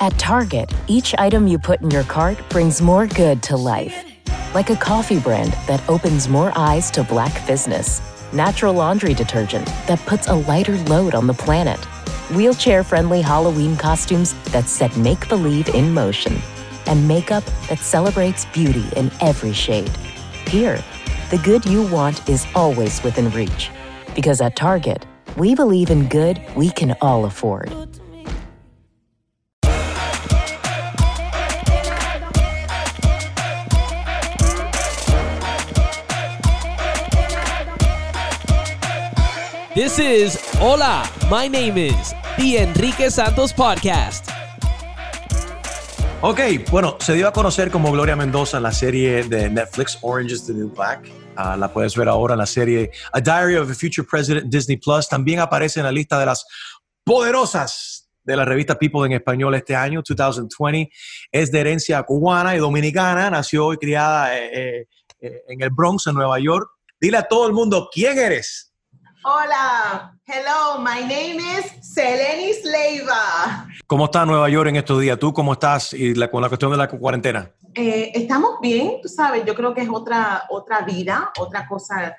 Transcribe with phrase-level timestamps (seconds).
[0.00, 4.04] At Target, each item you put in your cart brings more good to life.
[4.52, 8.02] Like a coffee brand that opens more eyes to black business.
[8.32, 11.78] Natural laundry detergent that puts a lighter load on the planet.
[12.34, 16.36] Wheelchair friendly Halloween costumes that set make believe in motion.
[16.86, 19.96] And makeup that celebrates beauty in every shade.
[20.48, 20.82] Here,
[21.30, 23.70] the good you want is always within reach.
[24.14, 25.06] Because at Target,
[25.36, 27.72] we believe in good we can all afford.
[39.74, 44.30] This is Hola, my name is The Enrique Santos Podcast.
[46.20, 46.38] Ok,
[46.70, 50.46] bueno, se dio a conocer como Gloria Mendoza en la serie de Netflix Orange is
[50.46, 51.10] the New Black.
[51.34, 54.76] Ah, la puedes ver ahora en la serie A Diary of a Future President Disney
[54.76, 55.08] Plus.
[55.08, 56.46] También aparece en la lista de las
[57.02, 60.88] poderosas de la revista People en español este año, 2020.
[61.32, 63.28] Es de herencia cubana y dominicana.
[63.28, 64.86] Nació y criada eh,
[65.20, 66.68] eh, en el Bronx, en Nueva York.
[67.00, 68.70] Dile a todo el mundo quién eres.
[69.26, 73.66] Hola, hello, my name is Selenis Leiva.
[73.86, 75.18] ¿Cómo está Nueva York en estos días?
[75.18, 77.50] ¿Tú cómo estás y con la cuestión de la cuarentena?
[77.74, 82.14] Eh, estamos bien, tú sabes, yo creo que es otra, otra vida, otra cosa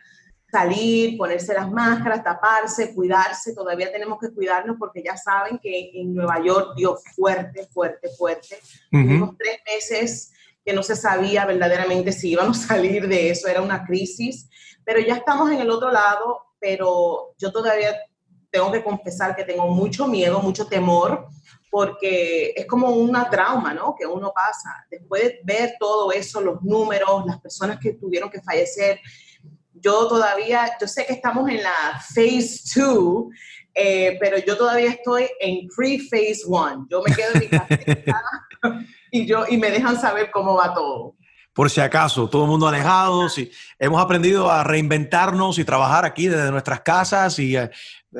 [0.51, 6.15] salir, ponerse las máscaras, taparse, cuidarse, todavía tenemos que cuidarnos porque ya saben que en
[6.15, 8.57] Nueva York dio fuerte, fuerte, fuerte.
[8.89, 10.33] Tuvimos tres meses
[10.65, 14.49] que no se sabía verdaderamente si íbamos a salir de eso, era una crisis,
[14.83, 17.95] pero ya estamos en el otro lado, pero yo todavía
[18.49, 21.27] tengo que confesar que tengo mucho miedo, mucho temor,
[21.69, 23.93] porque es como una trauma, ¿no?
[23.95, 24.83] Que uno pasa.
[24.89, 28.99] Después de ver todo eso, los números, las personas que tuvieron que fallecer,
[29.73, 33.25] yo todavía, yo sé que estamos en la phase 2,
[33.75, 36.87] eh, pero yo todavía estoy en pre-phase 1.
[36.89, 37.47] Yo me quedo en mi
[38.05, 41.15] casa y, yo, y me dejan saber cómo va todo
[41.55, 46.27] por si acaso, todo el mundo alejado, si hemos aprendido a reinventarnos y trabajar aquí
[46.27, 47.71] desde nuestras casas y eh,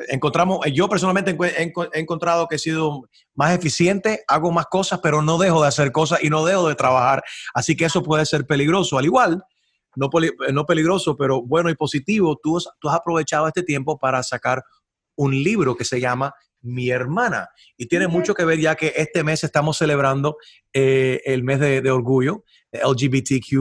[0.08, 5.36] encontramos, yo personalmente he, encontrado que he sido más eficiente, hago más cosas, pero no
[5.36, 7.22] dejo de hacer cosas y no dejo de trabajar,
[7.52, 9.44] así que eso puede ser peligroso, al igual,
[9.96, 10.08] no,
[10.54, 14.64] no peligroso, pero bueno y positivo, tú, tú has aprovechado este tiempo para sacar
[15.14, 16.34] un libro que se llama
[16.66, 17.48] mi hermana.
[17.76, 20.36] Y tiene mucho que ver ya que este mes estamos celebrando
[20.72, 22.44] eh, el mes de, orgullo,
[22.82, 23.58] LGBTQ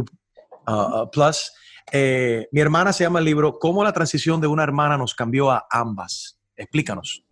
[0.67, 1.51] uh, uh, plus.
[1.91, 5.51] Eh, mi hermana se llama el libro ¿Cómo la transición de una hermana nos cambió
[5.51, 6.39] a ambas?
[6.55, 7.23] Explícanos.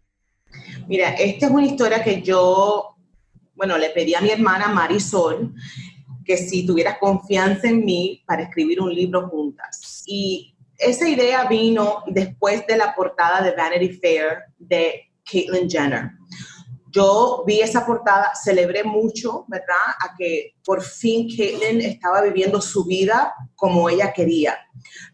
[0.87, 2.95] Mira, esta es una historia que yo,
[3.55, 5.53] bueno, le pedí a mi hermana Marisol
[6.23, 10.03] que si tuviera confianza en mí para escribir un libro juntas.
[10.05, 16.11] Y esa idea vino después de la portada de Vanity Fair de Caitlyn Jenner.
[16.93, 19.95] Yo vi esa portada, celebré mucho, ¿verdad?
[19.99, 24.55] A que por fin Caitlyn estaba viviendo su vida como ella quería.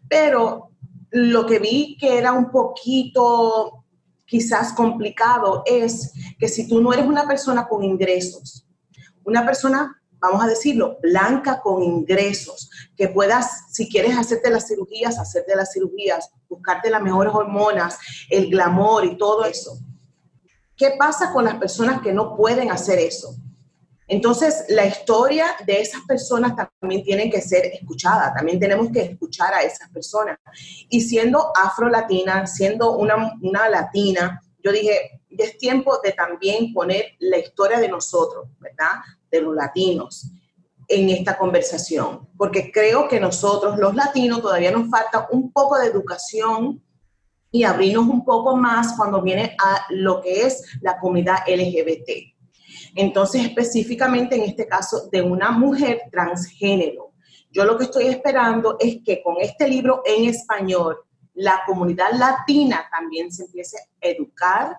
[0.06, 0.72] Pero
[1.10, 3.86] lo que vi que era un poquito
[4.26, 8.66] quizás complicado es que si tú no eres una persona con ingresos,
[9.24, 15.18] una persona vamos a decirlo, blanca con ingresos, que puedas, si quieres hacerte las cirugías,
[15.18, 17.98] hacerte las cirugías, buscarte las mejores hormonas,
[18.28, 19.78] el glamour y todo eso.
[20.80, 23.36] ¿Qué pasa con las personas que no pueden hacer eso?
[24.08, 29.52] Entonces, la historia de esas personas también tiene que ser escuchada, también tenemos que escuchar
[29.52, 30.38] a esas personas.
[30.88, 37.08] Y siendo afro-latina, siendo una, una latina, yo dije, ya es tiempo de también poner
[37.18, 39.02] la historia de nosotros, ¿verdad?
[39.30, 40.30] De los latinos
[40.88, 45.88] en esta conversación, porque creo que nosotros, los latinos, todavía nos falta un poco de
[45.88, 46.82] educación
[47.50, 52.10] y abrirnos un poco más cuando viene a lo que es la comunidad LGBT.
[52.94, 57.12] Entonces, específicamente en este caso de una mujer transgénero.
[57.50, 60.98] Yo lo que estoy esperando es que con este libro en español,
[61.34, 64.76] la comunidad latina también se empiece a educar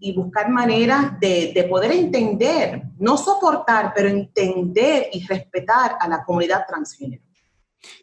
[0.00, 6.64] y buscar maneras de, poder entender, no soportar, pero entender y respetar a la comunidad
[6.66, 7.22] transgénero.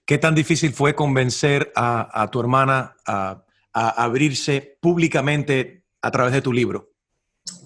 [0.05, 3.44] ¿Qué tan difícil fue convencer a, tu hermana a
[3.75, 6.93] a abrirse públicamente a través de tu libro?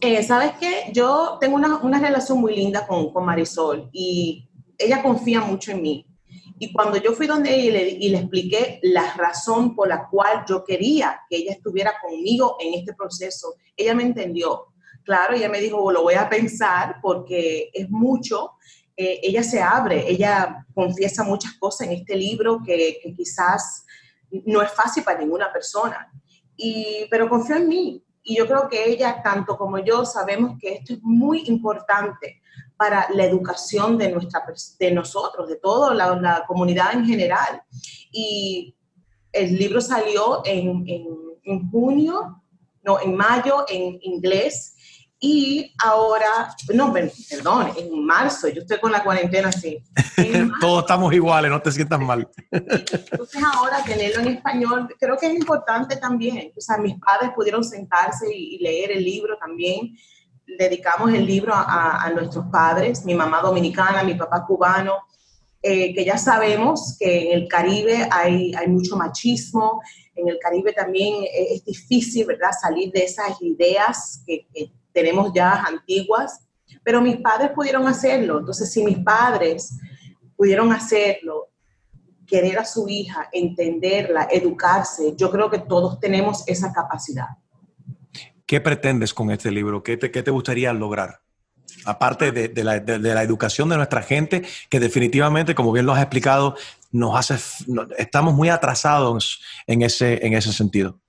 [0.01, 0.91] Eh, Sabes qué?
[0.91, 5.81] yo tengo una, una relación muy linda con, con, Marisol y ella confía mucho en
[5.83, 6.05] mí.
[6.57, 10.09] Y cuando yo fui donde ella y le, y le expliqué la razón por la
[10.09, 14.65] cual yo quería que ella estuviera conmigo en este proceso, ella me entendió.
[15.03, 18.53] Claro, ella me dijo, lo voy a pensar porque es mucho.
[18.97, 23.85] Eh, ella se abre, ella confiesa muchas cosas en este libro que, que quizás
[24.45, 26.11] no es fácil para ninguna persona.
[26.55, 28.03] Y, pero confío en mí.
[28.23, 32.41] Y yo creo que ella, tanto como yo, sabemos que esto es muy importante
[32.77, 34.43] para la educación de, nuestra,
[34.79, 37.61] de nosotros, de toda la, comunidad en general.
[38.11, 38.75] Y
[39.31, 41.05] el libro salió en, en,
[41.43, 42.41] en junio,
[42.83, 44.75] no, en mayo en inglés
[45.21, 49.83] y ahora, no, perdón, en marzo, yo estoy con la cuarentena así.
[50.61, 52.29] Todos estamos iguales, no te sientas mal.
[52.49, 56.53] Entonces ahora tenerlo en español, creo que es importante también.
[56.57, 59.93] O sea, mis padres pudieron sentarse y, leer el libro también.
[60.57, 64.99] Dedicamos el libro a, a, nuestros padres, mi mamá dominicana, mi papá cubano,
[65.61, 69.81] eh, que ya sabemos que en el Caribe hay, hay mucho machismo,
[70.15, 75.63] en el Caribe también es, difícil, ¿verdad?, salir de esas ideas que, que tenemos ya
[75.63, 76.47] antiguas,
[76.83, 78.39] pero mis padres pudieron hacerlo.
[78.39, 79.77] Entonces, si mis padres
[80.35, 81.49] pudieron hacerlo,
[82.25, 87.27] querer a su hija, entenderla, educarse, yo creo que todos tenemos esa capacidad.
[88.45, 89.83] ¿Qué pretendes con este libro?
[89.83, 91.21] ¿Qué te, qué te gustaría lograr?
[91.85, 95.93] Aparte de, de, la, de, la, educación de nuestra gente, que definitivamente, como bien lo
[95.93, 96.55] has explicado,
[96.91, 97.35] nos hace,
[97.97, 100.99] estamos muy atrasados en ese, en ese sentido.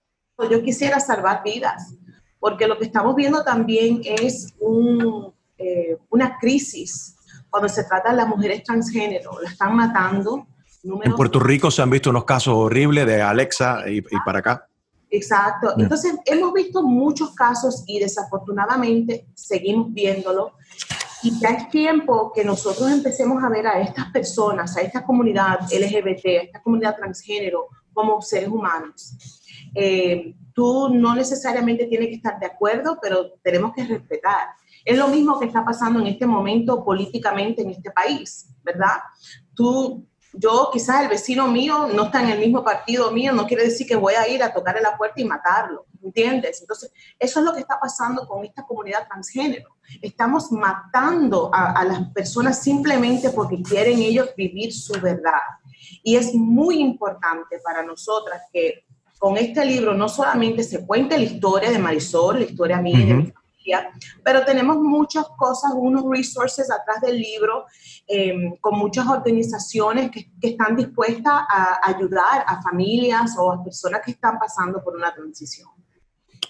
[0.51, 1.95] Yo quisiera salvar vidas
[2.41, 7.17] porque lo que estamos viendo también es un, eh, una crisis
[7.51, 10.47] cuando se trata de las mujeres transgénero, la están matando.
[10.83, 14.67] En Puerto Rico se han visto unos casos horribles de Alexa y, y para acá.
[15.11, 15.75] Exacto.
[15.77, 20.53] Entonces, hemos visto muchos casos y desafortunadamente seguimos viéndolo.
[21.23, 25.61] Y ya es tiempo que nosotros empecemos a ver a estas personas, a esta comunidad
[25.71, 29.17] LGBT, a esta comunidad transgénero, como seres humanos.
[29.75, 34.49] Eh, tú no necesariamente tienes que estar de acuerdo, pero tenemos que respetar.
[34.85, 39.01] Es lo mismo que está pasando en este momento políticamente en este país, ¿verdad?
[39.55, 43.65] Tú, yo, quizás el vecino mío no está en el mismo partido mío, no quiere
[43.65, 46.61] decir que voy a ir a tocarle la puerta y matarlo, ¿entiendes?
[46.61, 49.77] Entonces, eso es lo que está pasando con esta comunidad transgénero.
[50.01, 55.43] Estamos matando a, a las personas simplemente porque quieren ellos vivir su verdad.
[56.03, 58.85] Y es muy importante para nosotras que
[59.21, 63.05] con este libro no solamente se cuenta la historia de Marisol, la historia mía y
[63.05, 63.91] de mi familia,
[64.25, 67.67] pero tenemos muchas cosas, unos resources atrás del libro,
[68.07, 74.01] em, con muchas organizaciones que, que, están dispuestas a ayudar a familias o a personas
[74.03, 75.69] que están pasando por una transición.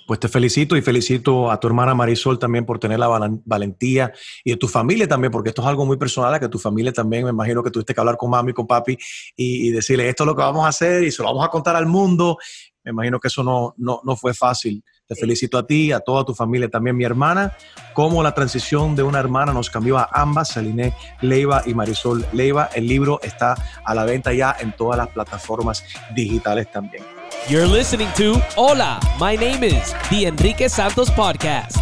[0.07, 3.09] Pues te felicito y felicito a tu hermana Marisol también por tener la
[3.45, 4.13] valentía
[4.45, 7.25] y de tu familia también, porque esto es algo muy personal, que tu familia también,
[7.25, 8.97] me imagino que tuviste que hablar con mami, con papi
[9.37, 11.49] y, y decirle esto es lo que vamos a hacer y se lo vamos a
[11.49, 12.39] contar al mundo.
[12.83, 14.83] Me imagino que eso no, no, no fue fácil.
[15.07, 17.57] Te felicito a ti, a toda tu familia, también mi hermana,
[17.95, 22.71] como la transición de una hermana nos cambió a ambas, Saline Leiva y Marisol Leiva.
[22.75, 23.55] El libro está
[23.85, 25.85] a la venta ya en todas las plataformas
[26.15, 27.20] digitales también.
[27.49, 31.79] You're listening to Hola, my name is The Enrique Santos Podcast.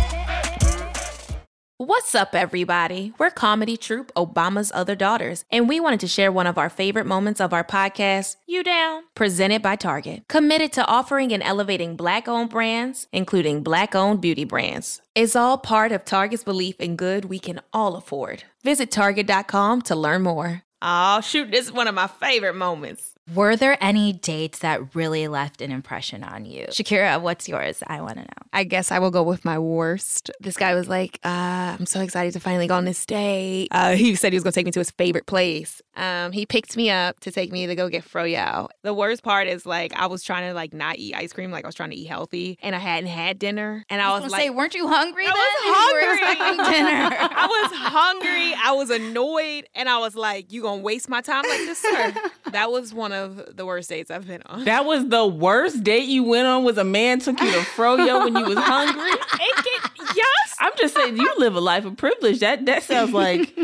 [1.77, 3.13] What's up, everybody?
[3.19, 7.07] We're comedy troupe Obama's Other Daughters, and we wanted to share one of our favorite
[7.07, 9.03] moments of our podcast, You Down?
[9.15, 14.45] Presented by Target, committed to offering and elevating Black owned brands, including Black owned beauty
[14.45, 15.03] brands.
[15.15, 18.45] It's all part of Target's belief in good we can all afford.
[18.65, 20.63] Visit Target.com to learn more.
[20.81, 23.15] Oh, shoot, this is one of my favorite moments.
[23.35, 26.67] Were there any dates that really left an impression on you?
[26.71, 27.83] Shakira, what's yours?
[27.87, 28.49] I want to know.
[28.53, 30.31] I guess I will go with my worst.
[30.41, 33.69] This guy was like, uh, I'm so excited to finally go on this date.
[33.71, 35.83] Uh, he said he was going to take me to his favorite place.
[35.99, 38.69] Um, he picked me up to take me to go get froyo.
[38.83, 41.65] The worst part is like I was trying to like not eat ice cream, like
[41.65, 43.85] I was trying to eat healthy, and I hadn't had dinner.
[43.91, 45.25] And I, I was, was like, say, weren't you hungry?
[45.27, 46.55] I then?
[46.55, 46.79] was hungry.
[46.79, 47.17] dinner.
[47.37, 48.55] I was hungry.
[48.63, 52.15] I was annoyed, and I was like, "You gonna waste my time like this, sir?"
[52.53, 54.65] that was one of the worst dates I've been on.
[54.65, 56.63] That was the worst date you went on.
[56.63, 59.11] Was a man took you to froyo when you was hungry?
[59.39, 60.55] Can, yes.
[60.61, 62.39] I'm just saying, you live a life of privilege.
[62.41, 63.57] That that sounds like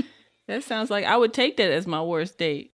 [0.48, 2.74] that sounds like I would take that as my worst date.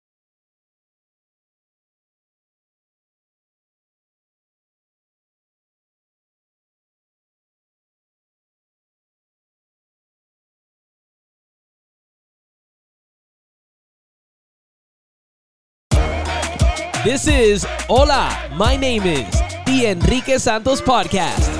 [17.05, 19.29] This is Hola, my name is
[19.67, 21.53] The Enrique Santos Podcast.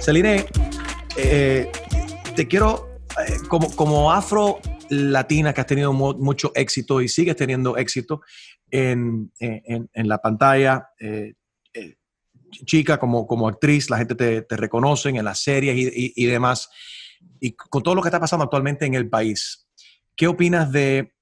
[0.00, 0.44] Celine,
[1.16, 1.70] eh,
[2.34, 2.87] te quiero,
[3.26, 4.60] eh, como, como afro
[4.90, 8.22] latina que has tenido mu mucho éxito y sigues teniendo éxito
[8.70, 11.34] en, en, la pantalla, eh,
[11.72, 11.96] eh,
[12.64, 16.68] chica como, como actriz, la gente te, reconoce en las series y, y demás,
[17.40, 19.68] y con todo lo que está pasando actualmente en el país,
[20.16, 21.14] ¿qué opinas de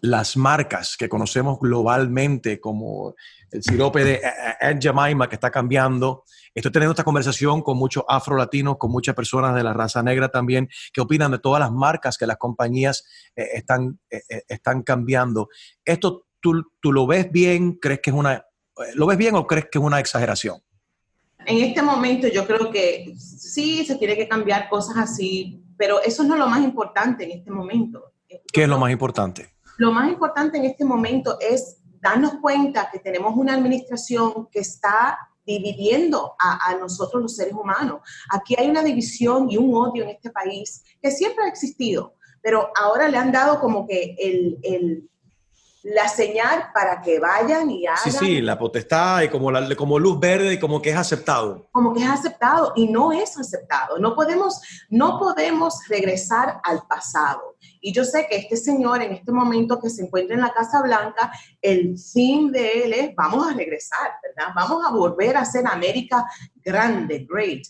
[0.00, 3.14] las marcas que conocemos globalmente, como
[3.54, 4.20] el sirope de
[4.60, 6.24] Aunt Jemima que está cambiando.
[6.52, 10.68] Estoy teniendo esta conversación con muchos afro-latinos, con muchas personas de la raza negra también,
[10.92, 13.04] que opinan de todas las marcas que las compañías
[13.36, 15.48] eh, están, eh, eh, están cambiando.
[15.84, 17.74] ¿Esto tú, tú lo ves bien?
[17.74, 18.44] ¿Crees que es una,
[18.94, 20.58] lo ves bien o crees que es una exageración?
[21.46, 26.24] En este momento yo creo que sí se tiene que cambiar cosas así, pero eso
[26.24, 28.14] no es lo más importante en este momento.
[28.52, 29.54] ¿Qué es lo más importante?
[29.76, 35.18] Lo más importante en este momento es darnos cuenta que tenemos una administración que está
[35.46, 38.00] dividiendo a, nosotros los seres humanos.
[38.30, 42.70] Aquí hay una división y un odio en este país que siempre ha existido, pero
[42.76, 45.08] ahora le han dado como que el, el
[45.84, 48.02] la señal para que vayan y hagan.
[48.02, 51.68] Sí, sí, la potestad y como, la, como luz verde y como que es aceptado.
[51.72, 53.98] Como que es aceptado y no es aceptado.
[53.98, 57.53] No podemos, no podemos regresar al pasado.
[57.86, 60.80] Y yo sé que este señor en este momento que se encuentra en la Casa
[60.80, 64.54] Blanca, el fin de él es vamos a regresar, ¿verdad?
[64.56, 66.26] Vamos a volver a ser América
[66.64, 67.62] grande, great.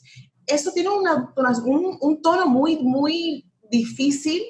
[0.46, 4.40] Eso tiene una, un, un tono muy, muy difícil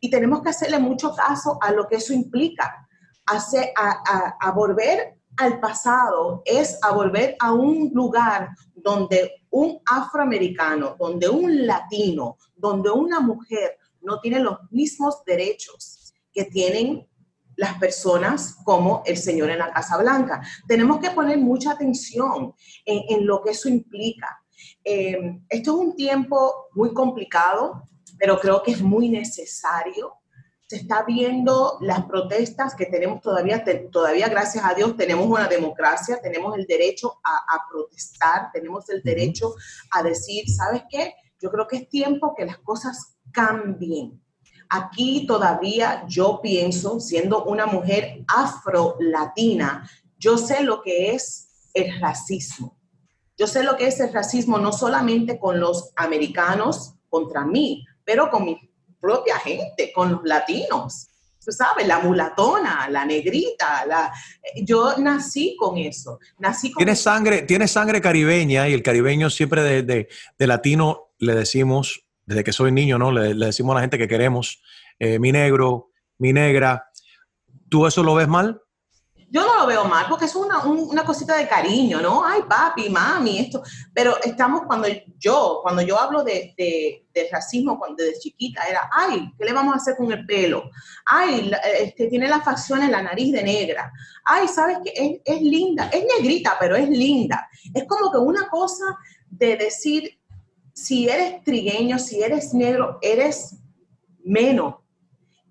[0.00, 2.88] y tenemos que hacerle mucho caso a lo que eso implica
[3.26, 11.28] a, a, volver al pasado, es a volver a un lugar donde un afroamericano, donde
[11.28, 17.06] un latino, donde una mujer no tiene los mismos derechos que tienen
[17.56, 20.40] las personas como el señor en la Casa Blanca.
[20.66, 22.54] Tenemos que poner mucha atención
[22.84, 24.42] en, lo que eso implica.
[24.82, 27.82] Eh, esto es un tiempo muy complicado,
[28.18, 30.20] pero creo que es muy necesario
[30.70, 36.20] se está viendo las protestas que tenemos todavía, todavía gracias a Dios tenemos una democracia,
[36.22, 39.56] tenemos el derecho a, protestar, tenemos el derecho
[39.90, 41.12] a decir, ¿sabes qué?
[41.40, 44.20] Yo creo que es tiempo que las cosas cambien.
[44.68, 52.78] Aquí todavía yo pienso, siendo una mujer afro-latina, yo sé lo que es el racismo.
[53.36, 58.30] Yo sé lo que es el racismo no solamente con los americanos contra mí, pero
[58.30, 58.58] con mi
[59.00, 61.08] propia gente, con los latinos.
[61.42, 64.12] Tú sabes, la mulatona, la negrita, la...
[64.62, 66.18] yo nací con eso.
[66.38, 70.06] Nací con tienes, Sangre, tienes sangre caribeña y el caribeño siempre de,
[70.38, 73.10] de, latino le decimos, desde que soy niño, ¿no?
[73.12, 74.62] Le, decimos a la gente que queremos,
[74.98, 76.86] eh, mi negro, mi negra.
[77.68, 78.60] ¿Tú eso lo ves mal?
[79.30, 82.24] yo no lo veo mal porque es una, una, cosita de cariño, ¿no?
[82.24, 83.62] Ay, papi, mami, esto.
[83.94, 89.30] Pero estamos cuando yo, cuando yo hablo de, de, racismo cuando desde chiquita, era, ay,
[89.38, 90.70] ¿qué le vamos a hacer con el pelo?
[91.06, 93.92] Ay, este, tiene las facciones, la nariz de negra.
[94.24, 94.92] Ay, ¿sabes qué?
[94.96, 97.48] Es, es linda, es negrita, pero es linda.
[97.72, 98.84] Es como que una cosa
[99.28, 100.19] de decir,
[100.84, 103.56] si eres trigueño, si eres negro, eres
[104.24, 104.76] menos.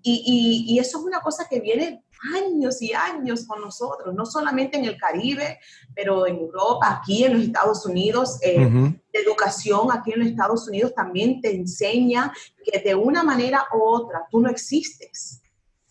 [0.02, 2.02] Y, y, y, eso es una cosa que viene
[2.34, 5.58] años y años con nosotros, no solamente en el Caribe,
[5.94, 8.38] pero en Europa, aquí en los Estados Unidos.
[8.42, 12.32] Eh, educación aquí en los Estados Unidos también te enseña
[12.64, 15.42] que de una manera u otra tú no existes.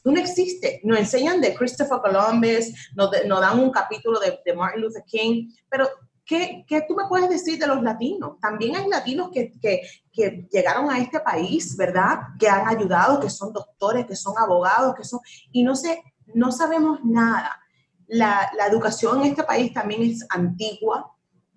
[0.02, 0.80] Tú no existes.
[0.84, 5.88] Nos enseñan de Christopher Columbus, nos, dan un capítulo de, de, Martin Luther King, pero
[6.30, 8.40] ¿qué, ¿qué, tú me puedes decir de los latinos?
[8.40, 9.82] También hay latinos que, que,
[10.14, 12.20] que, llegaron a este país, ¿verdad?
[12.38, 15.20] Que han ayudado, que son doctores, que son abogados, que son...
[15.52, 16.04] Y no sé,
[16.36, 17.60] no sabemos nada.
[18.08, 21.12] La, educación en este país también es antigua,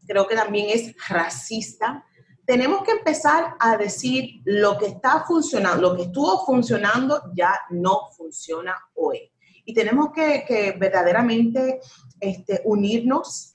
[0.07, 2.05] creo que también es racista.
[2.47, 8.09] Tenemos que empezar a decir lo que está funcionando, lo que estuvo funcionando ya no
[8.17, 9.31] funciona hoy.
[9.67, 11.81] Y tenemos que, verdaderamente
[12.19, 13.51] este, unirnos.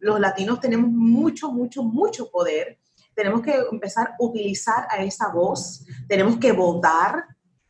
[0.00, 2.78] Los latinos tenemos mucho, mucho, mucho poder.
[3.14, 5.84] Tenemos que empezar a utilizar a esa voz.
[6.08, 7.24] Tenemos que votar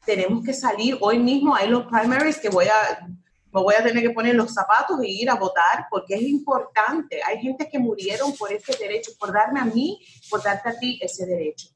[0.04, 3.06] tenemos que salir hoy mismo, hay los primaries que voy a,
[3.52, 7.20] me voy a tener que poner los zapatos y ir a votar porque es importante.
[7.22, 10.98] Hay gente que murieron por ese derecho, por darme a mí, por darte a ti
[11.02, 11.68] ese derecho.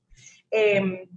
[0.51, 1.09] Em,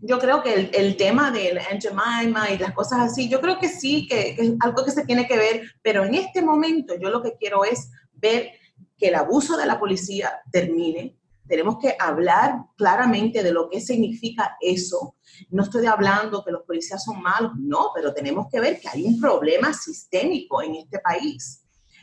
[0.00, 4.06] yo creo que el, tema del Aunt y las cosas así, yo creo que sí,
[4.06, 7.22] que, que, es algo que se tiene que ver, pero en este momento yo lo
[7.22, 8.52] que quiero es ver
[8.96, 11.16] que el abuso de la policía termine.
[11.46, 15.14] Tenemos que hablar claramente de lo que significa eso
[15.50, 19.04] no estoy hablando que los policías son malos, no, pero tenemos que ver que hay
[19.04, 21.62] un problema sistémico en este país.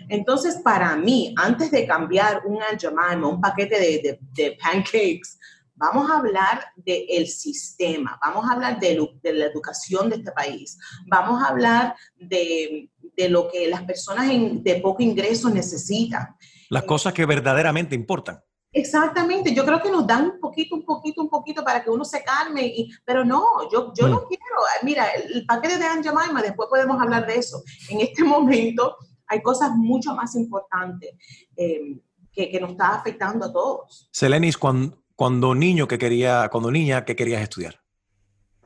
[0.09, 5.37] Entonces, para mí, antes de cambiar un Anjamima, un paquete de, pancakes,
[5.75, 11.41] vamos a hablar del sistema, vamos a hablar de, la educación de este país, vamos
[11.41, 12.89] a hablar de,
[13.29, 16.35] lo que las personas de poco ingreso necesitan.
[16.71, 18.41] Las cosas que verdaderamente importan.
[18.71, 22.05] Exactamente, yo creo que nos dan un poquito, un poquito, un poquito para que uno
[22.05, 24.27] se calme, y, pero no, yo, yo no mm.
[24.29, 27.61] quiero, mira, el paquete de Aunt Jemima, después podemos hablar de eso.
[27.89, 28.95] En este momento
[29.27, 31.11] hay cosas mucho más importantes
[31.57, 31.99] eh,
[32.31, 34.07] que, que, nos está afectando a todos.
[34.13, 37.81] Selenis, cuando, cuando niño que quería, cuando niña, ¿qué querías estudiar?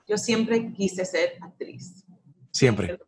[0.08, 2.06] Yo siempre quise ser actriz.
[2.52, 3.00] Siempre.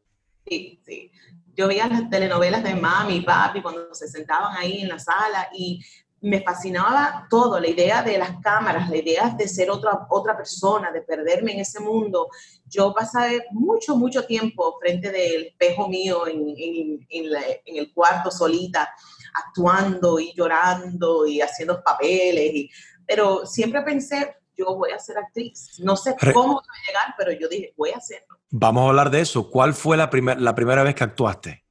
[0.48, 1.12] Sí, sí.
[1.58, 5.50] Yo veía las telenovelas de mami y papi cuando se sentaban ahí en la sala
[5.52, 5.84] y
[6.22, 10.92] me fascinaba todo, la idea de las cámaras, la idea de ser otra, otra persona,
[10.92, 12.30] de perderme en ese mundo.
[12.66, 18.90] Yo pasé mucho, mucho tiempo frente del espejo mío en, en, en, el cuarto solita,
[19.34, 22.70] actuando y llorando y haciendo papeles, y,
[23.06, 25.80] pero siempre pensé, yo voy a ser actriz.
[25.80, 28.40] No sé cómo voy a llegar, pero yo dije, voy a hacerlo.
[28.50, 29.50] Vamos a hablar de eso.
[29.50, 31.64] ¿Cuál fue la, primer, la primera vez que actuaste?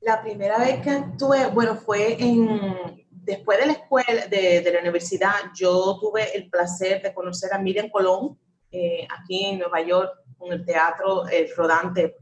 [0.00, 4.80] La primera vez que actué, bueno, fue en después de la escuela, de, de, la
[4.80, 8.38] universidad, yo tuve el placer de conocer a Miriam Colón
[8.70, 12.16] eh, aquí en Nueva York, con el teatro el Rodante,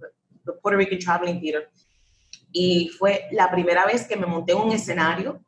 [0.44, 1.70] Puerto Rican Traveling Theater.
[2.52, 5.44] Y fue la primera vez que me monté en un escenario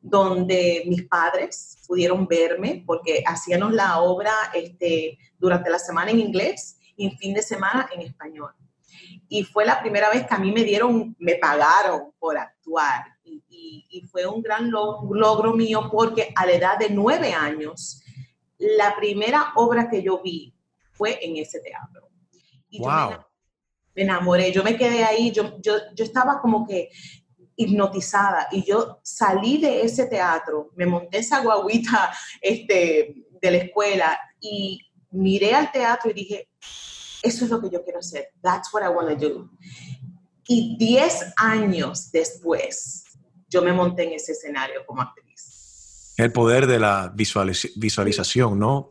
[0.00, 6.78] donde mis padres pudieron verme porque hacíamos la obra este, durante la semana en inglés
[6.96, 8.52] y en fin de semana en español.
[9.28, 14.06] Y fue la primera vez que a mí me dieron, me pagaron por actuar y,
[14.10, 18.02] fue un gran logro mío porque a la edad de nueve años,
[18.58, 20.54] la primera obra que yo vi
[20.92, 22.08] fue en ese teatro.
[22.70, 23.10] Y wow.
[23.94, 26.90] me, enamoré, yo me quedé ahí, yo, yo, yo estaba como que
[27.60, 34.18] hipnotizada y yo salí de ese teatro, me monté esa guaguita este, de la escuela
[34.40, 36.48] y miré al teatro y dije,
[37.22, 39.50] eso es lo que yo quiero hacer, that's what I want to do.
[40.48, 43.04] Y diez años después,
[43.48, 46.14] yo me monté en ese escenario como actriz.
[46.16, 48.88] El poder de la visualización, ¿no?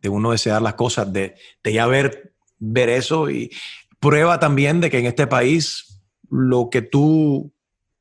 [0.00, 3.50] De uno desear las cosas, de, de ya ver, ver eso y
[3.98, 6.00] prueba también de que en este país
[6.30, 7.52] lo que tú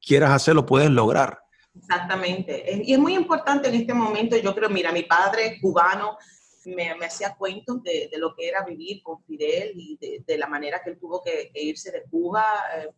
[0.01, 1.39] quieras hacer lo puedes lograr.
[1.75, 2.81] Exactamente.
[2.83, 6.17] Y es muy importante en este momento, yo creo, mira, mi padre cubano
[6.65, 10.37] me, me hacía cuentos de, de, lo que era vivir con Fidel y de, de
[10.37, 12.45] la manera que él tuvo que, que irse de Cuba.
[12.77, 12.89] Eh,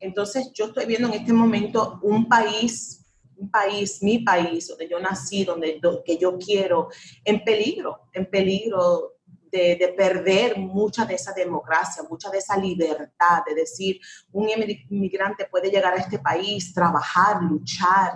[0.00, 3.04] entonces, yo estoy viendo en este momento un país,
[3.36, 6.88] un país, mi país, donde yo nací, donde, que yo quiero,
[7.24, 9.17] en peligro, en peligro
[9.50, 14.00] de, de, perder mucha de esa democracia, mucha de esa libertad, de decir,
[14.32, 18.12] un inmigrante puede llegar a este país, trabajar, luchar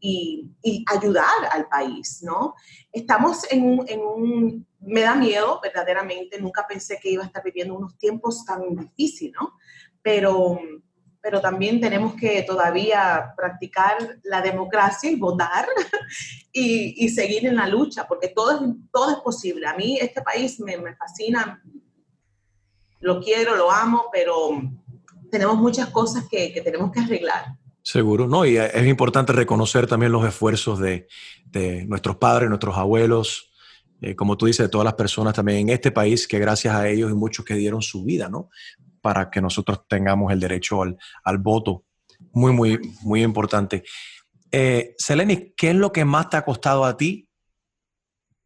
[0.00, 2.54] y, y ayudar al país, ¿no?
[2.92, 7.42] Estamos en un, en un, me da miedo, verdaderamente, nunca pensé que iba a estar
[7.42, 9.52] viviendo unos tiempos tan difíciles, ¿no?
[10.02, 10.58] Pero
[11.26, 15.66] pero también tenemos que todavía practicar la democracia y votar
[16.52, 18.60] y, seguir en la lucha, porque todo es,
[18.92, 19.66] todo es posible.
[19.66, 21.60] A mí este país me, me fascina,
[23.00, 24.50] lo quiero, lo amo, pero
[25.28, 27.56] tenemos muchas cosas que, que, tenemos que arreglar.
[27.82, 28.46] Seguro, ¿no?
[28.46, 31.08] Y es importante reconocer también los esfuerzos de,
[31.46, 33.50] de nuestros padres, nuestros abuelos,
[34.00, 36.88] eh, como tú dices, de todas las personas también en este país, que gracias a
[36.88, 38.48] ellos y muchos que dieron su vida, ¿no?
[39.06, 41.84] Para que nosotros tengamos el derecho al, al voto.
[42.32, 43.84] Muy, muy, muy importante.
[44.50, 47.30] Eh, Seleni, ¿qué es lo que más te ha costado a ti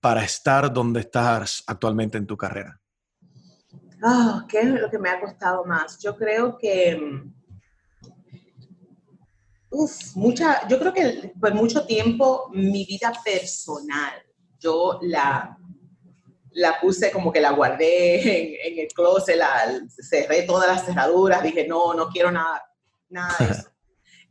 [0.01, 2.79] para estar donde estás actualmente en tu carrera?
[4.03, 5.99] Oh, ¿Qué es lo que me ha costado más?
[5.99, 7.23] Yo creo que...
[9.71, 14.13] Uf, mucha, yo creo que por mucho tiempo mi vida personal,
[14.59, 15.57] yo la,
[16.53, 21.67] la puse como que la guardé en, el closet, la, cerré todas las cerraduras, dije,
[21.67, 22.63] no, no quiero nada,
[23.09, 23.69] nada de eso.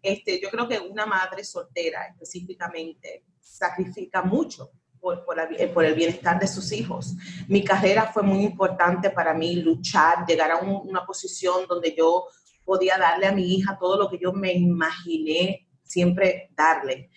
[0.01, 5.35] Este, yo creo que una madre soltera específicamente sacrifica mucho por, por,
[5.73, 7.15] por, el bienestar de sus hijos.
[7.49, 12.27] Mi carrera fue muy importante para mí, luchar, llegar a una posición donde yo
[12.63, 17.09] podía darle a mi hija todo lo que yo me imaginé siempre darle,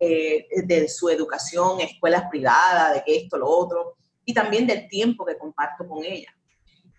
[0.00, 5.38] eh, de su educación, escuelas privadas, de esto, lo otro y también del tiempo que
[5.38, 6.34] comparto con ella.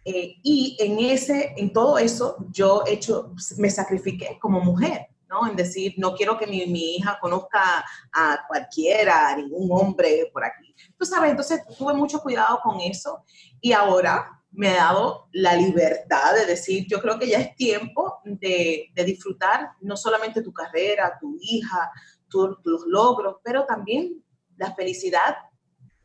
[0.04, 5.48] Eh, y en, ese, en todo eso yo hecho, me sacrifiqué como mujer, ¿no?
[5.48, 7.84] En decir, no quiero que mi, hija conozca
[8.14, 10.76] a cualquiera, a ningún hombre por aquí.
[10.98, 13.24] Tú sabes, entonces tuve mucho cuidado con eso
[13.60, 18.20] y ahora me ha dado la libertad de decir, yo creo que ya es tiempo
[18.24, 21.92] de, de disfrutar no solamente tu carrera, tu hija,
[22.30, 24.24] tus logros, pero también
[24.58, 25.36] la felicidad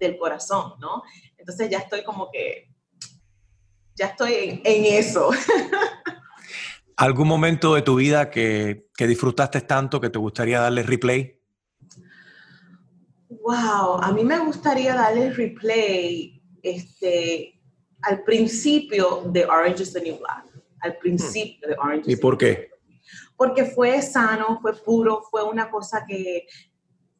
[0.00, 1.02] del corazón, ¿no?
[1.36, 2.68] Entonces ya estoy como que,
[3.94, 5.30] ya estoy en, eso.
[6.96, 11.38] ¿Algún momento de tu vida que, que, disfrutaste tanto que te gustaría darle replay?
[13.28, 17.60] Wow, a mí me gustaría darle replay este,
[18.02, 20.46] al principio de Orange is the New Black.
[20.80, 22.70] Al principio de Orange ¿Y is the por New qué?
[23.36, 26.46] Porque fue sano, fue puro, fue una cosa que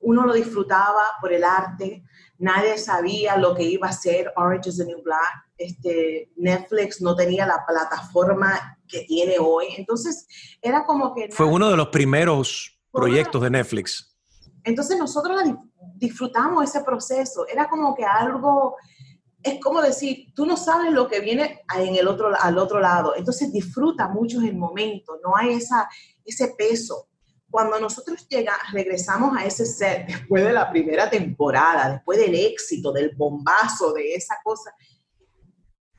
[0.01, 2.05] uno lo disfrutaba por el arte.
[2.41, 5.45] Nadie sabía lo que iba a ser Orange is the New Black.
[5.59, 9.67] Este, Netflix no tenía la plataforma que tiene hoy.
[9.77, 10.27] Entonces,
[10.63, 11.29] era como que...
[11.31, 14.17] Fue uno de los primeros proyectos de Netflix.
[14.65, 15.39] entonces nosotros
[15.97, 17.47] disfrutamos ese proceso.
[17.47, 18.77] Era como que algo,
[19.43, 23.15] es como decir, tú no sabes lo que viene en el otro, al otro lado.
[23.17, 25.87] Entonces disfruta mucho el momento, no hay esa,
[26.25, 27.10] ese peso.
[27.51, 32.93] Cuando nosotros llega, regresamos a ese set después de la primera temporada, después del éxito,
[32.93, 34.73] del bombazo, de esa cosa,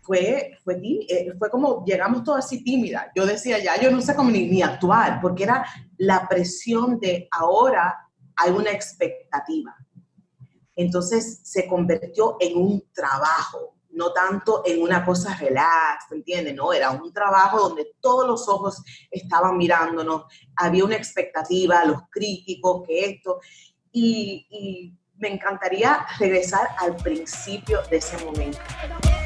[0.02, 3.08] fue, fue, eh, fue como llegamos todos así tímidas.
[3.16, 5.66] Yo decía, ya yo no sé cómo ni, ni actuar, porque era
[5.98, 9.76] la presión de ahora hay una expectativa.
[10.76, 16.56] Entonces se convirtió en un trabajo, no tanto en una cosa relax, ¿entiendes?
[16.56, 20.26] No, era un trabajo donde todos los ojos estaban mirándonos,
[20.56, 23.40] había una expectativa, los críticos, que esto,
[23.92, 28.60] y, y me encantaría regresar al principio de ese momento.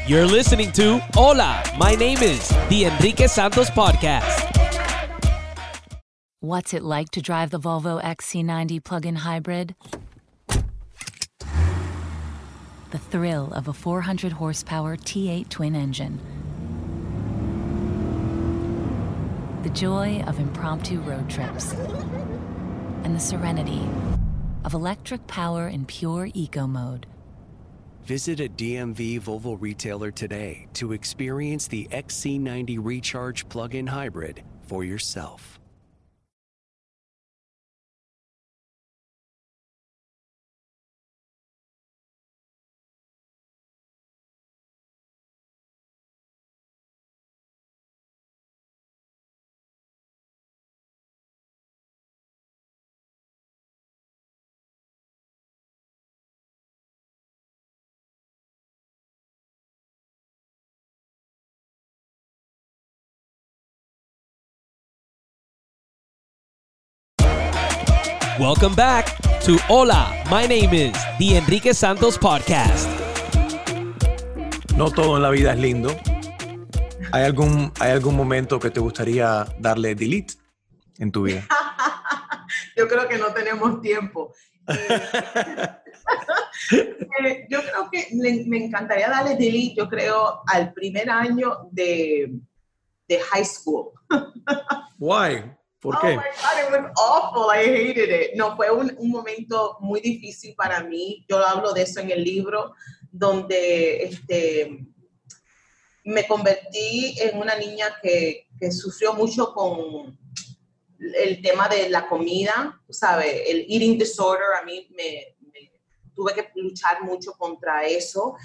[0.07, 4.51] You're listening to Hola, my name is the Enrique Santos Podcast.
[6.41, 9.73] What's it like to drive the Volvo XC90 plug-in hybrid?
[12.95, 16.17] The thrill of a 400 horsepower T8 twin engine.
[19.63, 21.73] The joy of impromptu road trips.
[23.03, 23.81] And the serenity
[24.63, 27.05] of electric power in pure eco mode.
[28.05, 35.59] Visit a DMV Volvo retailer today to experience the XC90 Recharge plug-in hybrid for yourself.
[68.45, 72.87] Welcome back to Hola, my name is the Enrique Santos Podcast.
[74.77, 75.89] No todo en la vida es lindo.
[77.11, 80.35] ¿Hay algún, ¿Hay algún momento que te gustaría darle delete
[80.99, 81.41] en tu vida?
[82.77, 84.31] Yo creo que no tenemos tiempo.
[84.67, 85.01] Eh,
[87.25, 92.31] eh, yo creo que le- me encantaría darle delete, yo creo, al primer año de,
[93.07, 93.89] de high school.
[94.99, 95.51] Why?
[95.79, 96.19] ¿Por Oh qué?
[96.81, 97.49] Was awful.
[97.51, 98.35] I hated it.
[98.35, 101.25] No, fue un, momento muy difícil para mí.
[101.29, 102.73] Yo hablo de eso en el libro,
[103.11, 104.85] donde este,
[106.03, 110.17] me convertí en una niña que, sufrió mucho con
[110.99, 113.41] el tema de la comida, ¿sabes?
[113.47, 115.71] El eating disorder, a mí me, me-
[116.15, 118.35] tuve que luchar mucho contra eso.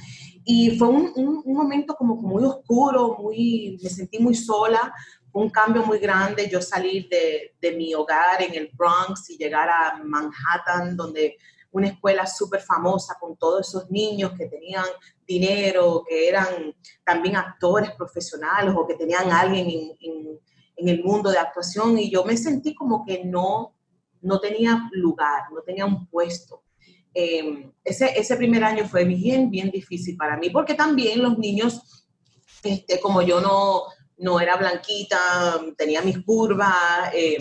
[0.44, 4.92] Y fue un, un- un momento como muy oscuro, muy, me sentí muy sola,
[5.32, 9.68] un cambio muy grande yo salir de, de mi hogar en el Bronx y llegar
[9.68, 11.36] a Manhattan, donde
[11.72, 14.84] una escuela súper famosa con todos esos niños que tenían
[15.26, 20.40] dinero, que eran también actores profesionales o que tenían alguien en, en-
[20.88, 23.76] el mundo de actuación y yo me sentí como que no,
[24.22, 26.62] no tenía lugar, no tenía un puesto.
[27.12, 32.06] Eh, ese, ese primer año fue bien, bien difícil para mí porque también los niños,
[32.62, 33.82] este, como yo no,
[34.20, 37.38] no era blanquita, tenía mis curvas, eh,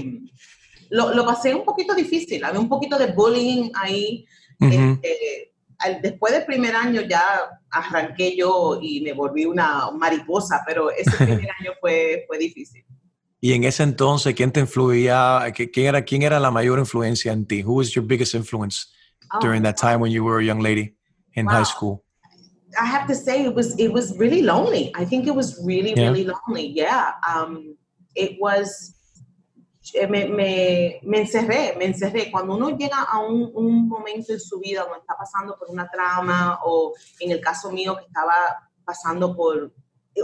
[0.90, 4.26] lo, lo pasé un poquito difícil, había un poquito de bullying ahí.
[4.60, 7.24] Este, al- después del primer año ya
[7.72, 12.84] arranqué yo y me volví una mariposa, pero ese primer año fue, fue difícil.
[13.42, 15.40] Y en ese entonces, ¿quién te influía?
[15.56, 17.64] ¿Qui- ¿Quién era, ¿Quién era la mayor influencia en ti?
[17.64, 18.88] Who was your biggest influence
[19.32, 20.96] Oh, during that time when you were a young lady
[21.36, 21.54] in Wow.
[21.54, 22.04] high school?
[22.78, 24.92] I have to say it was it was really lonely.
[24.96, 26.10] I think it was really Yeah.
[26.12, 26.68] really lonely.
[26.76, 27.76] Yeah, um,
[28.16, 28.96] it was.
[29.96, 32.30] eh, Me, me, me encerré, me encerré.
[32.30, 35.90] Cuando uno llega a un, un momento en su vida donde está pasando por una
[35.90, 38.36] trama o en el caso mío que estaba
[38.86, 39.74] pasando por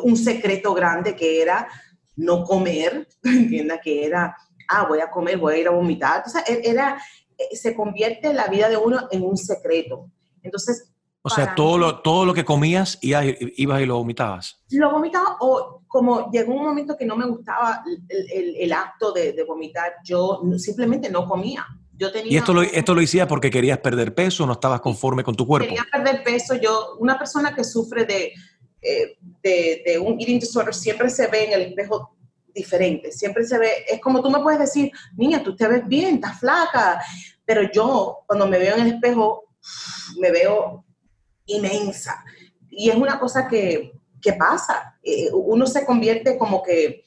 [0.04, 1.68] un secreto grande que era
[2.16, 4.36] no comer, entienda que era,
[4.70, 6.24] ah, voy a comer, voy a ir a vomitar.
[6.28, 7.02] O sea, era,
[7.36, 10.12] eh, se convierte la vida de uno en un secreto.
[10.44, 10.94] Entonces,
[11.26, 13.26] O sea, todo mí- lo, todo lo que comías ibas,
[13.58, 14.64] ibas y lo vomitabas.
[14.70, 19.12] lo vomitaba o como llegó un momento que no me gustaba el, el- el acto
[19.12, 21.66] de, de vomitar, yo simplemente no comía.
[21.98, 25.24] Yo tenía ¿Y esto lo, esto lo hacías porque querías perder peso, no estabas conforme
[25.24, 25.68] con tu cuerpo?
[25.68, 26.54] Quería perder peso.
[26.56, 28.34] Yo, una persona que sufre de,
[28.82, 32.16] eh, de, de, un eating disorder siempre se ve en el espejo
[32.54, 33.12] diferente.
[33.12, 36.40] Siempre se ve, es como tú me puedes decir, niña, tú te ves bien, estás
[36.40, 37.02] flaca.
[37.46, 39.46] Pero yo, cuando me veo en el espejo,
[40.20, 40.85] me veo
[41.46, 42.24] inmensa.
[42.70, 44.98] Y es una cosa que, que pasa.
[45.02, 47.06] Eh, uno se convierte como que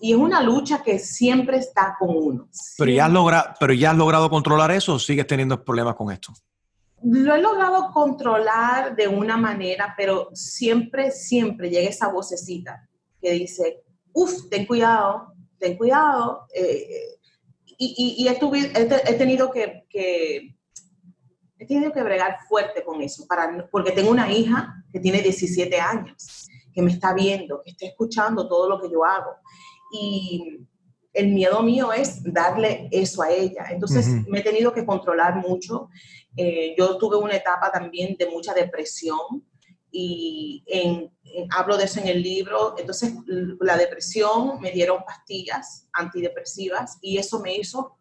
[0.00, 2.48] y es una lucha que siempre está con uno.
[2.78, 6.10] Pero ya, has logrado, pero ya has logrado controlar eso o sigues teniendo problemas con
[6.10, 6.32] esto?
[7.02, 12.88] Lo he logrado controlar de una manera, pero siempre, siempre llega esa vocecita
[13.20, 16.46] que dice, uff, ten cuidado, ten cuidado.
[16.54, 16.88] Eh,
[17.78, 20.55] y, y, he, tenido que, que,
[21.58, 25.78] he tenido que bregar fuerte con eso, para, porque tengo una hija que tiene 17
[25.80, 29.30] años, que me está viendo, que está escuchando todo lo que yo hago
[29.92, 30.66] y
[31.12, 33.66] el miedo mío es darle eso a ella.
[33.70, 35.88] Entonces me he tenido que controlar mucho.
[36.36, 39.42] Eh, yo tuve una etapa también de mucha depresión
[39.90, 40.62] y
[41.50, 42.74] hablo de eso en el libro.
[42.76, 43.14] Entonces
[43.60, 47.95] la depresión me dieron pastillas antidepresivas y eso me hizo,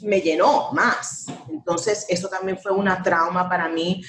[0.00, 1.26] me llenó más.
[1.48, 4.02] Entonces eso también fue una trauma para mí.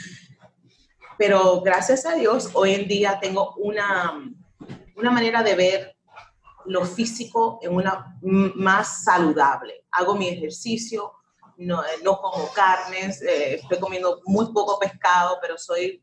[1.18, 4.14] Pero gracias a Dios hoy en día tengo una,
[4.96, 5.96] una manera de ver
[6.66, 9.86] lo físico en una más saludable.
[9.92, 11.12] Hago mi ejercicio,
[11.58, 16.02] no, eh, no como carnes, eh, estoy comiendo muy poco pescado, pero soy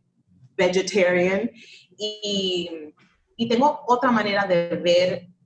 [0.57, 1.51] vegetarian
[1.97, 2.93] y,
[3.37, 4.77] y tengo otra manera de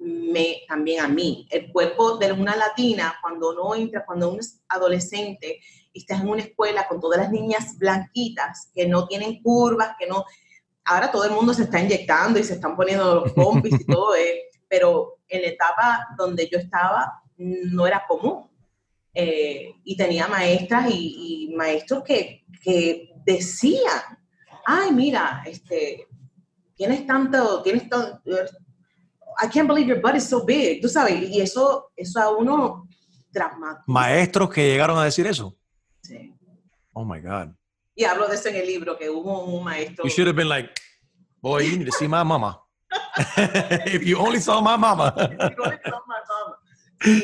[0.04, 1.46] verme también a mí.
[1.50, 5.60] El cuerpo de una latina, cuando uno entra, cuando uno es adolescente
[5.92, 10.06] y estás en una escuela con todas las niñas blanquitas que no tienen curvas, que
[10.06, 10.24] no...
[10.84, 14.14] Ahora todo el mundo se está inyectando y se están poniendo los pompis y todo,
[14.14, 18.50] eso pero en la etapa donde yo estaba no era común.
[19.14, 24.18] Eh, y tenía maestras y, maestros que, que, decían,
[24.66, 26.08] ay, mira, este,
[26.74, 27.84] tienes tanto, tienes
[29.40, 32.88] I can't believe your butt is so big, tú sabes, y eso, eso a uno
[33.32, 33.84] dramático.
[33.86, 35.56] Maestros que llegaron a decir eso.
[36.02, 36.34] Sí.
[36.92, 37.54] Oh my God.
[37.96, 40.04] Y hablo de eso en el libro, que hubo un maestro.
[40.04, 40.68] You should have been like,
[41.40, 42.60] boy, you need to see my mama.
[43.86, 45.14] if you only saw my mama.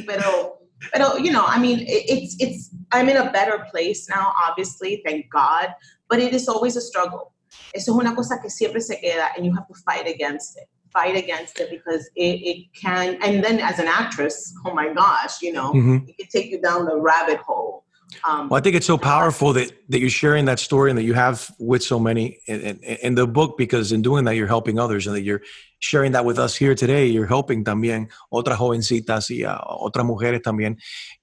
[0.06, 0.58] pero,
[0.92, 5.30] pero, you know, I mean, it's, it's, I'm in a better place now, obviously, thank
[5.30, 5.74] God,
[6.08, 7.34] but it is always a struggle.
[7.74, 10.68] Eso es una cosa que siempre se queda and you have to fight against it.
[10.92, 15.40] Fight against it because it, it can, and then as an actress, oh my gosh,
[15.40, 15.98] you know, mm-hmm.
[16.08, 17.84] it can take you down the rabbit hole.
[18.28, 21.04] Um, well, I think it's so powerful that, that you're sharing that story and that
[21.04, 24.48] you have with so many in, in, in, the book because in doing that you're
[24.48, 25.42] helping others and that you're
[25.78, 27.06] sharing that with us here today.
[27.06, 30.78] You're helping también otras jovencitas y a otras mujeres también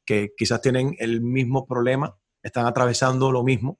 [0.05, 3.79] que quizás tienen el mismo problema, están atravesando lo mismo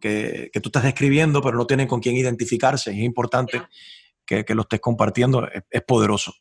[0.00, 2.92] que, que tú estás describiendo, pero no tienen con quién identificarse.
[2.92, 3.68] Es importante yeah.
[4.26, 6.32] Que, que, lo estés compartiendo, es, es poderoso.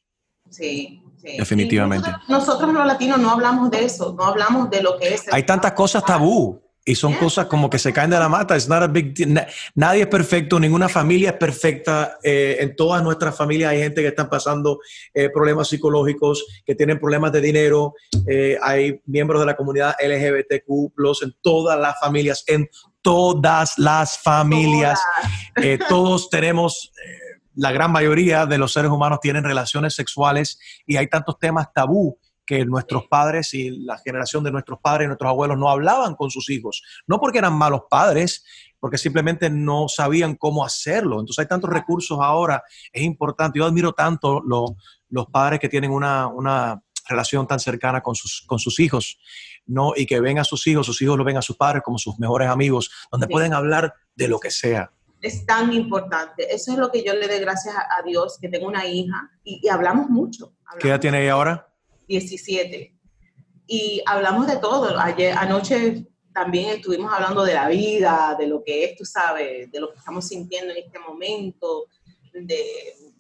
[0.50, 2.10] Sí, Definitivamente.
[2.28, 5.26] Nosotros, los latinos no hablamos de eso, no hablamos de lo que es.
[5.32, 8.58] Hay tantas cosas tabú y son cosas como que se caen de la mata.
[8.58, 9.16] It's not a big
[9.74, 12.18] Nadie es perfecto, ninguna familia es perfecta.
[12.24, 14.80] Eh, en todas nuestras familias hay gente que están pasando
[15.14, 17.94] eh, problemas psicológicos, que tienen problemas de dinero.
[18.28, 22.70] Eh, hay miembros de la comunidad LGBTQ, en todas las familias, en
[23.02, 25.00] todas las familias.
[25.56, 25.88] Todas.
[25.88, 26.92] todos tenemos
[27.56, 32.18] la gran mayoría de los seres humanos tienen relaciones sexuales y hay tantos temas tabú
[32.46, 36.30] que nuestros padres y la generación de nuestros padres y nuestros abuelos no hablaban con
[36.30, 36.84] sus hijos.
[37.08, 38.44] No porque eran malos padres,
[38.80, 41.20] porque simplemente no sabían cómo hacerlo.
[41.20, 43.60] Entonces hay tantos recursos ahora, es importante.
[43.60, 48.60] Yo admiro tanto los padres que tienen una, una relación tan cercana con sus, con
[48.60, 49.20] sus hijos,
[49.66, 49.94] ¿no?
[49.96, 52.20] Y que ven a sus hijos, sus hijos lo ven a sus padres como sus
[52.20, 53.32] mejores amigos, donde sí.
[53.32, 54.92] pueden hablar de lo que sea
[55.24, 56.54] es tan importante.
[56.54, 59.32] Eso es lo que yo le doy gracias a, a Dios, que tengo una hija
[59.44, 60.54] y, y hablamos mucho.
[60.66, 61.74] Hablamos ¿Qué edad tiene ella ahora?
[62.08, 62.94] 17.
[63.68, 65.00] Y hablamos de todo.
[65.00, 69.80] Ayer, anoche también estuvimos hablando de la vida, de lo que es, tú sabes, de
[69.80, 71.86] lo que estamos sintiendo en este momento,
[72.34, 72.66] de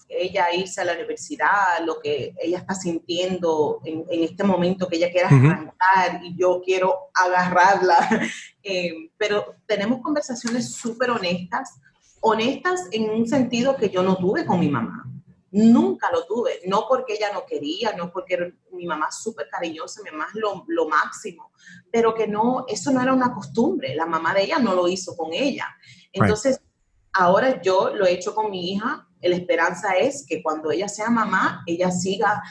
[0.09, 4.97] ella irse a la universidad, lo que ella está sintiendo en, en este momento, que
[4.97, 6.23] ella quiere arrancar uh -huh.
[6.23, 7.97] y yo quiero agarrarla.
[8.65, 11.81] Eh, pero tenemos conversaciones súper honestas
[12.23, 15.03] honestas en un sentido que yo no tuve con mi mamá.
[15.51, 20.01] Nunca lo tuve, no porque ella no quería, no porque mi mamá es súper cariñosa,
[20.03, 21.51] mi mamá es lo, lo, máximo,
[21.91, 25.15] pero que no, eso no era una costumbre, la mamá de ella no lo hizo
[25.15, 25.67] con ella.
[26.11, 26.69] Entonces, right.
[27.13, 31.09] ahora yo lo he hecho con mi hija, la esperanza es que cuando ella sea
[31.09, 32.41] mamá, ella siga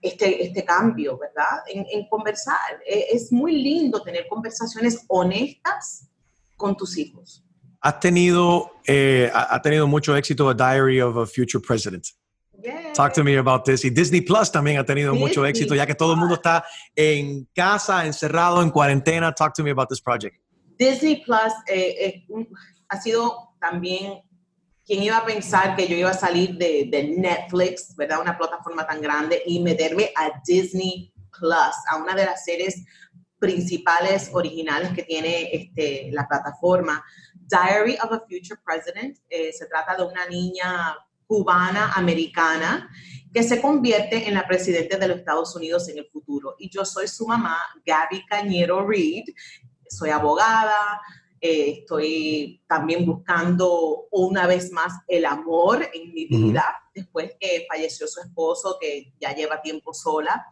[0.00, 1.62] este, este cambio, ¿verdad?
[1.66, 2.82] En, en conversar.
[2.86, 6.08] E- Es muy lindo tener conversaciones honestas
[6.56, 7.43] con tus hijos.
[7.84, 12.06] Has tenido, eh, ha tenido mucho éxito A Diary of a Future President.
[12.94, 13.84] Talk to me about this.
[13.84, 16.64] Y Disney Plus también ha tenido mucho Disney éxito, ya que todo el mundo está
[16.96, 19.34] en casa, encerrado, en cuarentena.
[19.34, 20.36] Talk to me about this project.
[20.78, 22.48] Disney Plus eh, eh,
[22.88, 24.22] ha sido también
[24.86, 28.22] quien iba a pensar que yo iba a salir de, de Netflix, ¿verdad?
[28.22, 32.82] Una plataforma tan grande y meterme a Disney Plus, a una de las series
[33.38, 37.04] principales originales que tiene este, la plataforma.
[37.48, 39.18] Diary of a Future President.
[39.28, 42.90] eh, se trata de una niña cubana americana
[43.32, 46.54] que se convierte en la presidenta de los Estados Unidos en el futuro.
[46.58, 49.24] Y yo soy su mamá, Gabby Cañero Reed.
[49.88, 51.00] Soy abogada,
[51.40, 58.06] eh, estoy también buscando una vez más el amor en mi vida, después que falleció
[58.06, 60.46] su esposo, que ya lleva tiempo sola.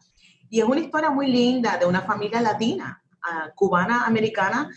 [0.50, 4.68] Y es una historia muy linda de una familia latina, ah, cubana, americana,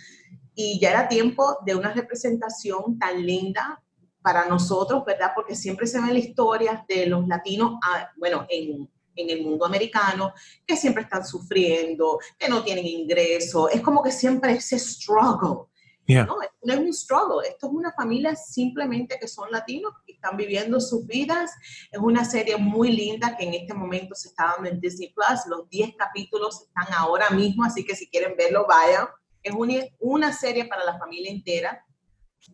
[0.55, 3.83] y ya era tiempo de una representación tan linda
[4.21, 5.33] para nosotros, ¿verdad?
[5.35, 10.33] Porque siempre se ven historias de los latinos, ah, bueno, en, en el mundo americano,
[10.65, 15.67] que siempre están sufriendo, que no tienen ingreso, es como que siempre ese struggle.
[16.07, 16.25] Yeah.
[16.25, 20.37] No, no es un struggle, esto es una familia simplemente que son latinos, que están
[20.37, 21.51] viviendo sus vidas.
[21.91, 25.47] Es una serie muy linda que en este momento se está dando en Disney Plus.
[25.47, 29.07] Los 10 capítulos están ahora mismo, así que si quieren verlo, vayan.
[29.45, 31.85] Es una, una serie para la familia entera.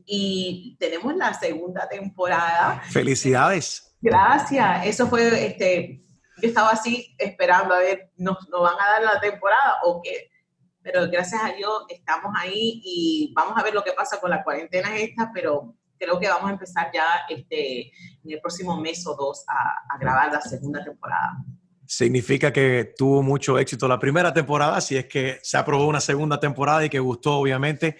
[0.05, 2.81] Y tenemos la segunda temporada.
[2.91, 3.95] Felicidades.
[4.01, 4.85] Gracias.
[4.85, 6.03] Eso fue, este,
[6.41, 10.29] yo estaba así esperando a ver, ¿nos, nos van a dar la temporada o qué?
[10.81, 14.43] Pero gracias a Dios estamos ahí y vamos a ver lo que pasa con la
[14.43, 17.87] cuarentena esta, pero creo que vamos a empezar ya este,
[18.23, 21.37] en el próximo mes o dos a, a grabar la segunda temporada.
[21.91, 26.39] Significa que tuvo mucho éxito la primera temporada, si es que se aprobó una segunda
[26.39, 27.97] temporada y que gustó, obviamente.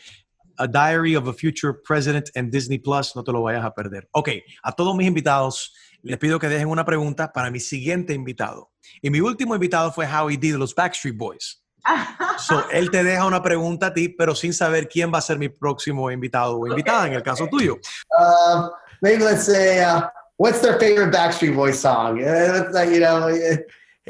[0.55, 4.07] A Diary of a Future President en Disney Plus, no te lo vayas a perder.
[4.13, 4.29] Ok,
[4.63, 5.73] a todos mis invitados
[6.03, 8.71] les pido que dejen una pregunta para mi siguiente invitado.
[9.01, 11.61] Y mi último invitado fue Howie D de los Backstreet Boys.
[12.37, 15.37] So, él te deja una pregunta a ti, pero sin saber quién va a ser
[15.37, 17.77] mi próximo invitado o invitada en el caso tuyo.
[18.17, 18.69] Um,
[19.01, 22.23] maybe let's say, uh, what's their favorite Backstreet Boys song?
[22.23, 23.57] Uh, uh, you know, uh,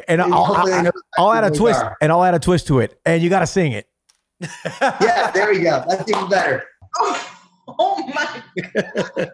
[0.08, 1.98] And I'll, hopefully I'll, I'll add a twist, are.
[2.02, 3.88] and I'll add a twist to it, and you got to sing it.
[4.82, 5.84] yeah, there we go.
[5.88, 6.66] That's even better.
[7.80, 9.32] Oh my God.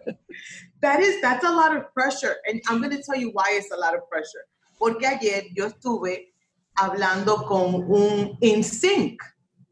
[0.82, 2.36] That is, that's a lot of pressure.
[2.48, 4.46] And I'm going to tell you why it's a lot of pressure.
[4.78, 6.28] Porque ayer yo estuve
[6.78, 9.18] hablando con un InSync.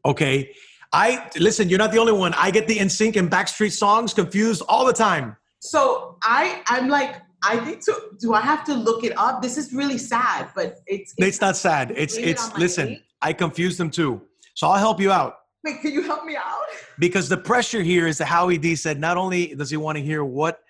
[0.04, 0.52] Okay.
[0.92, 2.34] I listen, you're not the only one.
[2.34, 5.36] I get the in sync and Backstreet songs confused all the time.
[5.60, 7.20] So I, I'm like,
[7.50, 9.40] I need to, do I have to look it up?
[9.42, 11.92] This is really sad, but it's, It's not sad.
[11.96, 13.02] It's it's listen, age.
[13.22, 14.20] I confuse them too.
[14.54, 15.34] So I'll help you out.
[15.64, 16.66] wait, can you help me out?
[16.98, 20.02] Because the pressure here is that Howie D said not only does he want to
[20.02, 20.60] hear what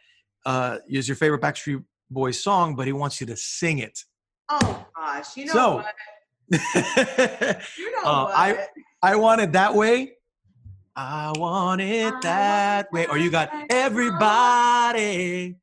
[0.44, 3.96] uh, is your favorite Backstreet Boys song, but he wants you to sing it.
[4.48, 5.94] Oh gosh, you know So- what?
[7.78, 8.34] You know Uh, what?
[8.36, 8.66] I
[9.02, 10.12] I want it that way.
[10.96, 13.06] I want it that way.
[13.06, 15.56] Or you got everybody.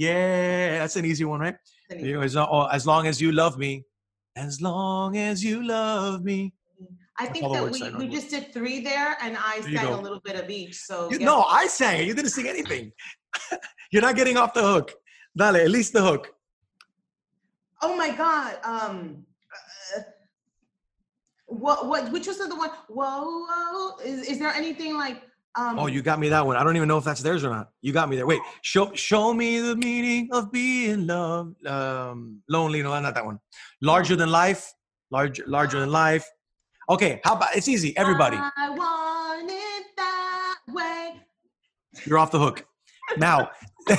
[0.00, 1.56] Yeah, that's an easy one, right?
[1.94, 3.84] You know, as, oh, as long as you love me,
[4.34, 6.54] as long as you love me.
[7.18, 10.00] I That's think that we, we just did three there, and I There sang a
[10.00, 10.76] little bit of each.
[10.76, 11.48] So You, no, what?
[11.50, 12.06] I sang it.
[12.06, 12.92] You didn't sing anything.
[13.92, 14.94] You're not getting off the hook.
[15.36, 16.32] Dale, at least the hook.
[17.82, 18.56] Oh my God.
[18.64, 19.26] Um,
[19.94, 20.00] uh,
[21.46, 22.10] what what?
[22.10, 22.70] Which was the one?
[22.88, 23.98] Whoa, whoa.
[24.02, 25.20] Is, is there anything like?
[25.56, 26.56] Um, Oh, you got me that one.
[26.56, 27.70] I don't even know if that's theirs or not.
[27.82, 28.26] You got me there.
[28.26, 31.66] Wait, show show me the meaning of being loved.
[31.66, 32.82] Um, lonely.
[32.82, 33.38] No, not that one.
[33.82, 34.72] Larger than life.
[35.10, 36.24] Larger, larger than life.
[36.88, 37.96] Okay, how about it's easy.
[37.96, 41.20] Everybody, I want it that way.
[42.04, 42.64] you're off the hook.
[43.16, 43.50] Now,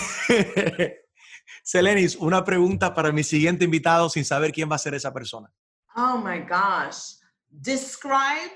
[1.64, 5.48] Selenis, una pregunta para mi siguiente invitado sin saber quién va a ser esa persona.
[5.96, 7.18] Oh my gosh.
[7.50, 8.52] Describe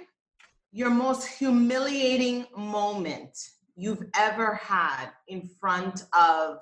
[0.75, 6.57] your most humiliating moment you've ever had in front of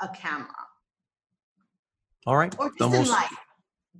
[0.00, 0.48] a camera
[2.26, 2.52] All right.
[2.58, 3.36] or The just in most- life.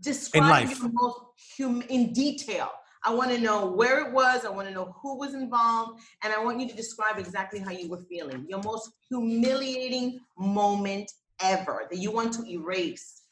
[0.00, 0.78] Describe life.
[0.80, 1.20] your most
[1.56, 2.68] hum- in detail.
[3.04, 4.44] I want to know where it was.
[4.44, 7.70] I want to know who was involved, and I want you to describe exactly how
[7.70, 8.44] you were feeling.
[8.48, 13.22] Your most humiliating moment ever that you want to erase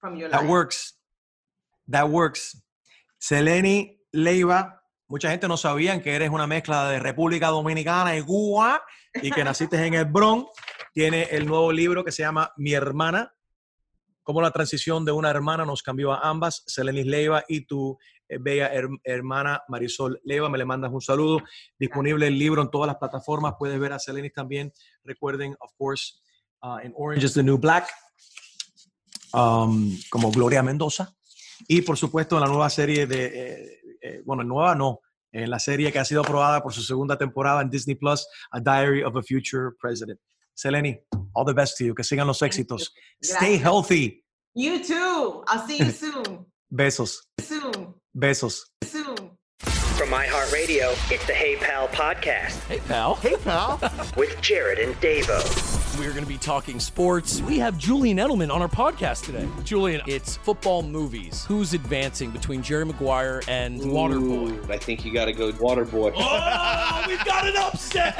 [0.00, 0.46] from your That life.
[0.46, 0.92] That works.
[1.88, 2.56] That works.
[3.20, 8.82] Seleni Leiva, mucha gente no sabían que eres una mezcla de República Dominicana y Cuba
[9.22, 10.50] y que naciste en el Bronx.
[10.92, 13.32] Tiene el nuevo libro que se llama Mi hermana.
[14.22, 17.96] cómo la transición de una hermana nos cambió a ambas, Selenis Leiva y tu
[18.28, 20.48] eh, bella her- hermana Marisol Leiva.
[20.48, 21.38] Me le mandas un saludo.
[21.78, 23.54] Disponible el libro en todas las plataformas.
[23.58, 24.72] Puedes ver a Selenis también.
[25.04, 26.14] Recuerden, of course,
[26.62, 27.88] uh, in Orange is the New Black,
[29.32, 31.14] um, como Gloria Mendoza.
[31.68, 35.00] Y por supuesto, en la nueva serie de, eh, eh, bueno, nueva no,
[35.32, 38.60] en la serie que ha sido aprobada por su segunda temporada en Disney Plus, A
[38.60, 40.18] Diary of a Future President.
[40.54, 40.98] Seleni,
[41.34, 41.94] all the best to you.
[41.94, 42.94] Que sigan los éxitos.
[43.22, 44.24] Stay healthy.
[44.54, 45.44] You too.
[45.48, 46.46] I'll see you soon.
[46.72, 47.18] Besos.
[47.40, 47.94] soon.
[48.16, 48.62] Besos.
[48.82, 49.16] Soon.
[49.98, 52.58] From iHeartRadio, it's the Hey Pal podcast.
[52.68, 53.16] Hey, pal.
[53.16, 53.78] Hey, pal.
[54.16, 55.75] With Jared and Davo.
[55.98, 57.40] We're going to be talking sports.
[57.40, 59.48] We have Julian Edelman on our podcast today.
[59.64, 61.46] Julian, it's football movies.
[61.46, 64.70] Who's advancing between Jerry Maguire and Waterboy?
[64.70, 66.12] I think you got to go Waterboy.
[66.14, 68.14] Oh, we've got an upset!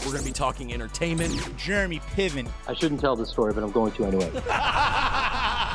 [0.00, 1.56] We're going to be talking entertainment.
[1.56, 2.48] Jeremy Piven.
[2.66, 4.32] I shouldn't tell this story, but I'm going to anyway.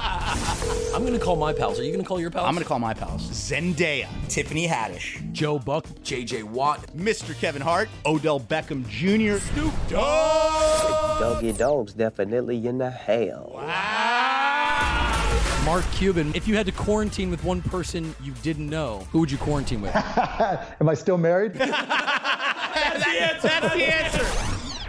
[0.93, 1.79] I'm going to call my pals.
[1.79, 2.45] Are you going to call your pals?
[2.47, 3.23] I'm going to call my pals.
[3.23, 4.07] Zendaya.
[4.27, 5.31] Tiffany Haddish.
[5.31, 7.35] Joe Buck, JJ Watt, Mr.
[7.35, 7.89] Kevin Hart.
[8.05, 9.43] Odell Beckham Jr.
[9.43, 11.19] Snoop Dogg.
[11.19, 13.53] Doggy Dog's definitely in the hell.
[13.55, 15.63] Wow.
[15.65, 16.31] Mark Cuban.
[16.35, 19.81] If you had to quarantine with one person you didn't know, who would you quarantine
[19.81, 19.95] with?
[19.95, 21.53] Am I still married?
[21.55, 23.47] That's the answer.
[23.47, 24.23] That's the answer.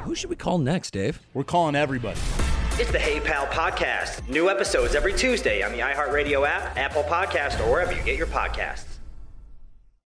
[0.03, 1.19] Who should we call next, Dave?
[1.33, 2.21] We're calling everybody.
[2.77, 4.29] It's the Hey Pal podcast.
[4.29, 8.27] New episodes every Tuesday on the iHeartRadio app, Apple Podcast, or wherever you get your
[8.27, 8.94] podcasts.